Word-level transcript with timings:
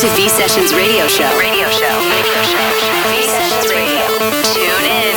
to 0.00 0.08
V 0.16 0.30
Sessions 0.30 0.72
Radio 0.72 1.06
Show. 1.06 1.28
Radio 1.38 1.68
Show. 1.68 1.84
Radio 1.84 2.40
Show. 2.40 2.64
V 3.12 3.20
Sessions 3.28 3.68
Radio. 3.68 4.00
Tune 4.48 4.86
in. 4.88 5.12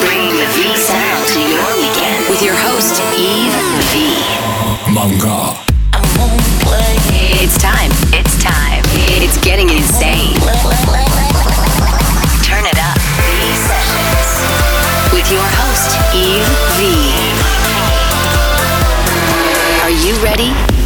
Bringing 0.00 0.32
the 0.32 0.48
V 0.56 0.74
sound 0.80 1.28
to 1.28 1.40
your 1.44 1.68
weekend 1.76 2.24
with 2.30 2.40
your 2.40 2.56
host, 2.56 3.02
Yves 3.12 3.52
V. 3.92 4.16
Manga. 4.88 5.60
It's 7.36 7.60
time. 7.60 7.92
It's 8.16 8.42
time. 8.42 8.82
It's 9.20 9.36
getting 9.44 9.68
insane. 9.68 10.40
Turn 12.48 12.64
it 12.64 12.78
up. 12.80 12.96
V 13.28 13.44
Sessions. 13.68 14.40
With 15.12 15.28
your 15.30 15.44
host, 15.44 16.00
Yves 16.16 16.48
V. 16.80 16.96
Are 19.84 19.92
you 19.92 20.16
ready? 20.24 20.77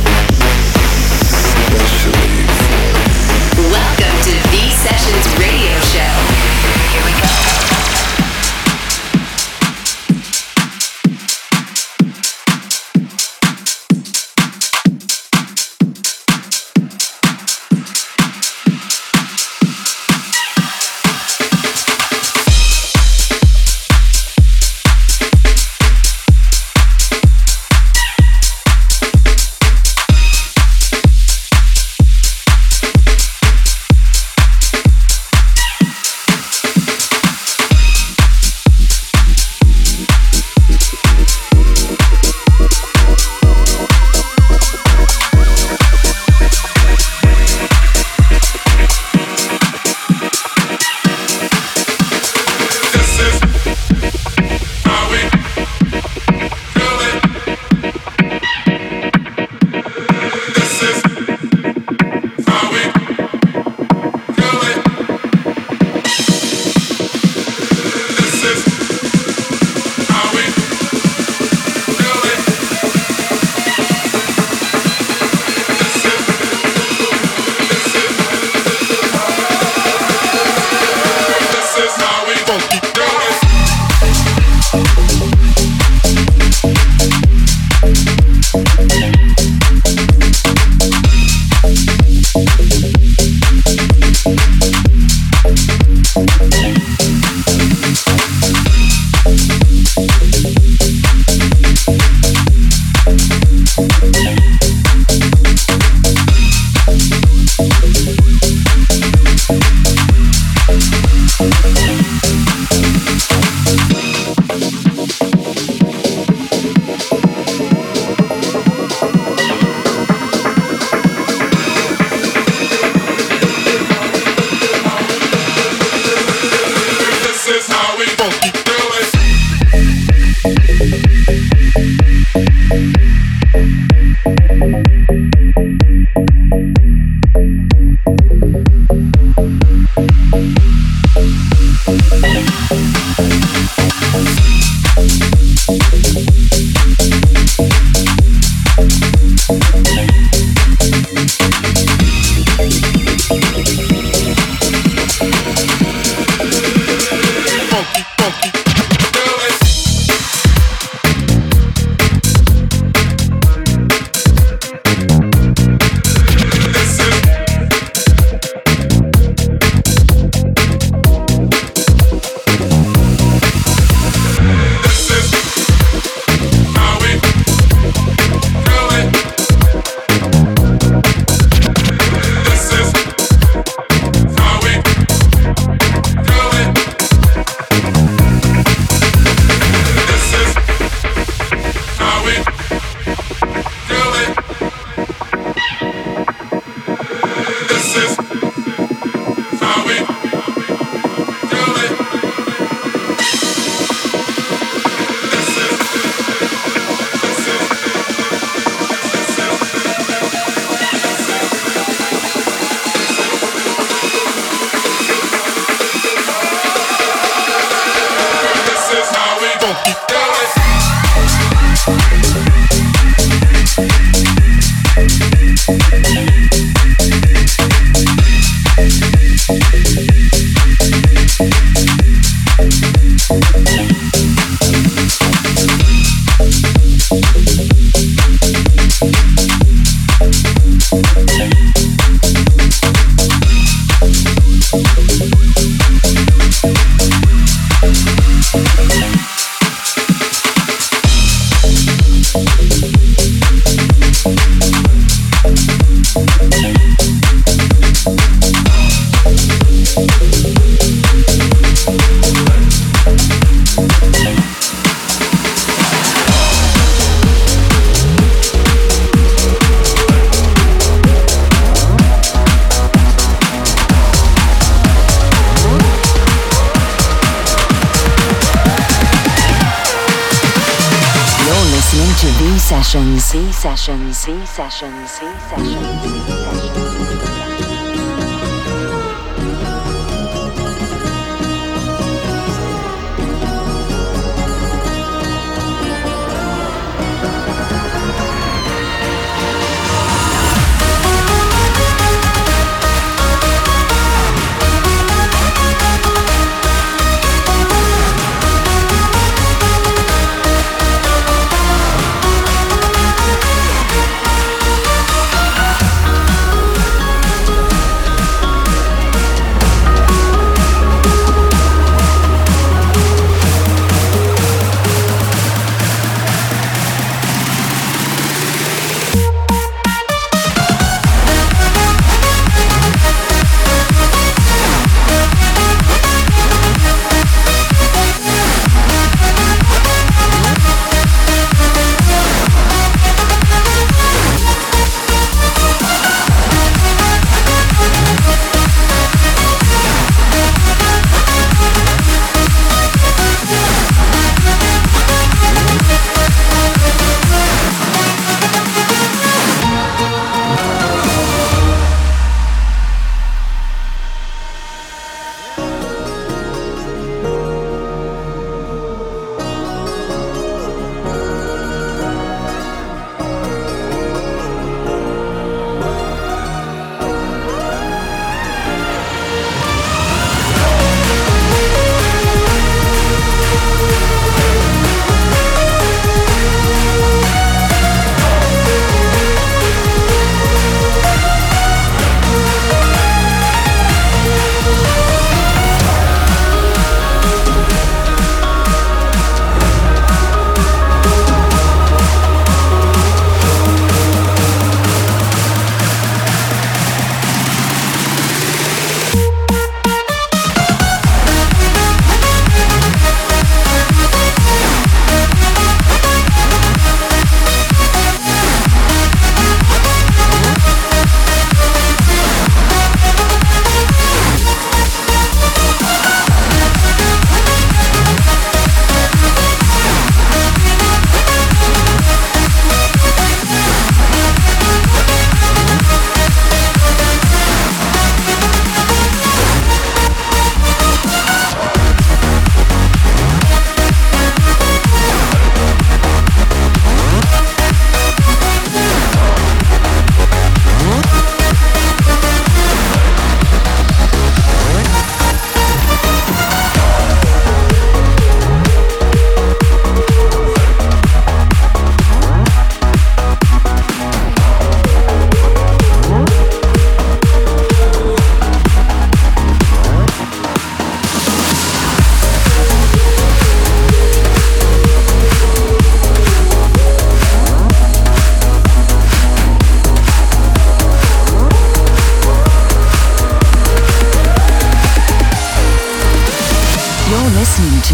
Sessions. 282.63 283.25
C 283.25 283.53
Sessions. 283.53 284.19
C 284.19 284.47
Sessions. 284.47 285.11
C 285.11 285.27
Sessions. 285.51 286.03
V 286.03 286.21
Sessions. 286.29 286.82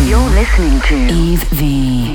You're 0.08 0.30
listening 0.30 0.80
to 0.80 0.94
Yves 1.10 1.44
V. 1.52 2.07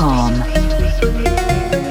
eved.com. 0.00 1.89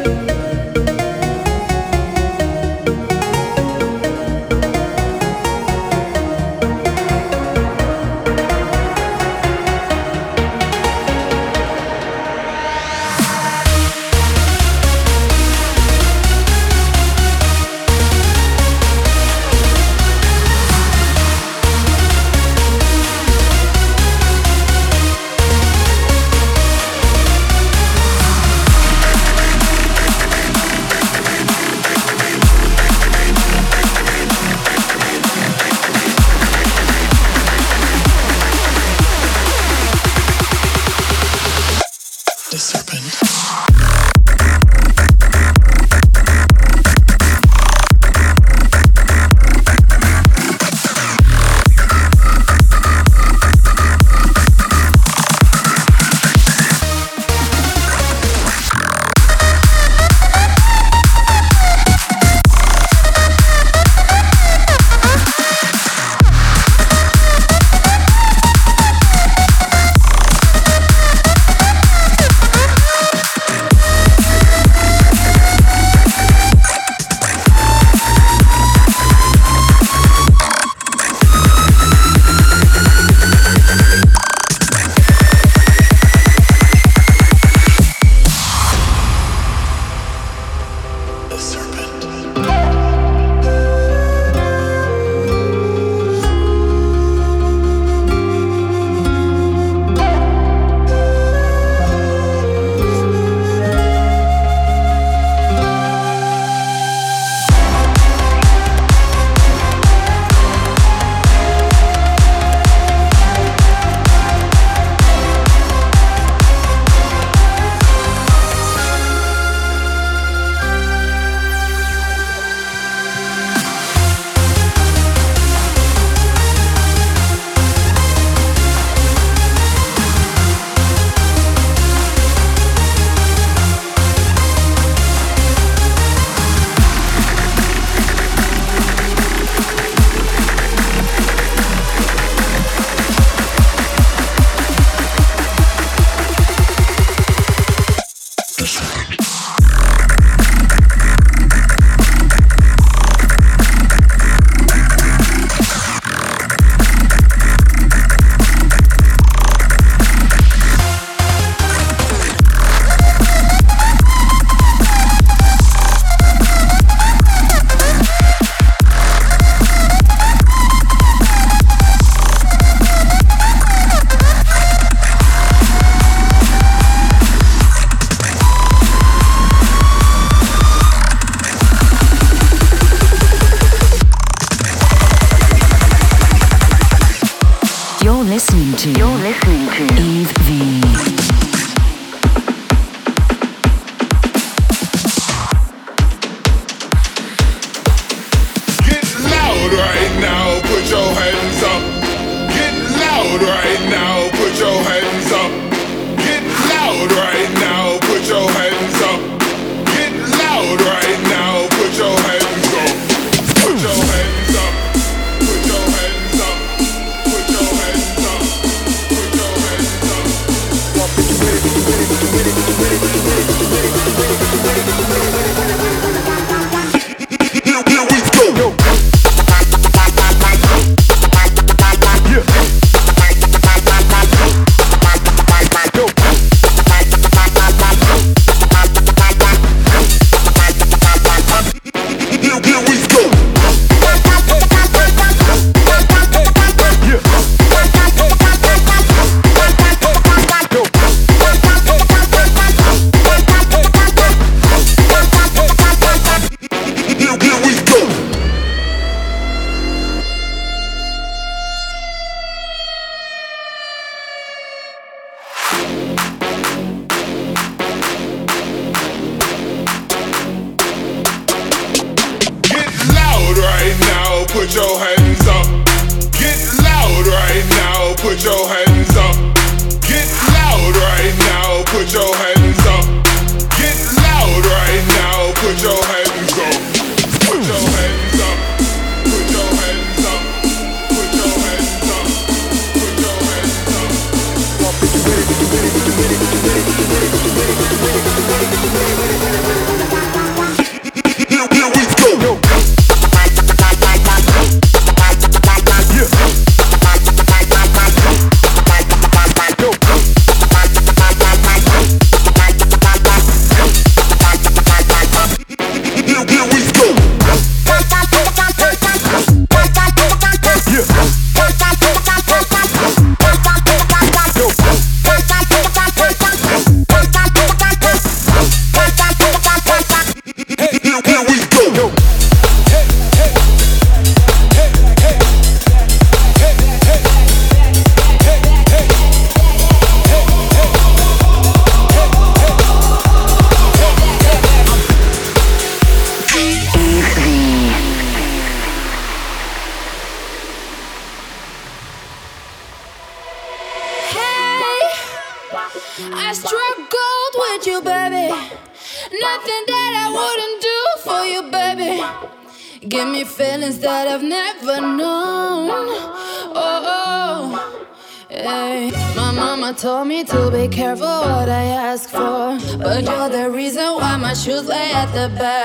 truth 374.63 374.87
lay 374.87 375.11
at 375.13 375.27
the 375.27 375.47
back. 375.57 375.78